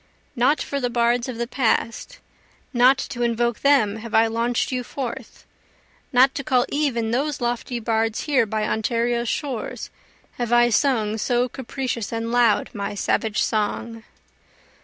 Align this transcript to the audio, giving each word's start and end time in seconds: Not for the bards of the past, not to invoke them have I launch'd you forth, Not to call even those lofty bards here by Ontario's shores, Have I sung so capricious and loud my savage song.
Not 0.35 0.63
for 0.63 0.79
the 0.79 0.89
bards 0.89 1.29
of 1.29 1.37
the 1.37 1.45
past, 1.45 2.17
not 2.73 2.97
to 2.97 3.21
invoke 3.21 3.59
them 3.59 3.97
have 3.97 4.15
I 4.15 4.25
launch'd 4.25 4.71
you 4.71 4.83
forth, 4.83 5.45
Not 6.11 6.33
to 6.33 6.43
call 6.43 6.65
even 6.69 7.11
those 7.11 7.39
lofty 7.39 7.79
bards 7.79 8.21
here 8.21 8.47
by 8.47 8.67
Ontario's 8.67 9.29
shores, 9.29 9.91
Have 10.39 10.51
I 10.51 10.71
sung 10.71 11.19
so 11.19 11.47
capricious 11.47 12.11
and 12.11 12.31
loud 12.31 12.71
my 12.73 12.95
savage 12.95 13.43
song. 13.43 14.03